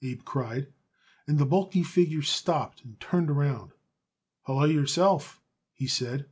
Abe 0.00 0.24
cried, 0.24 0.72
and 1.26 1.38
the 1.38 1.44
bulky 1.44 1.82
figure 1.82 2.22
stopped 2.22 2.82
and 2.86 2.98
turned 3.00 3.28
around. 3.28 3.72
"Hallo 4.44 4.64
yourself!" 4.64 5.42
he 5.74 5.86
said. 5.86 6.24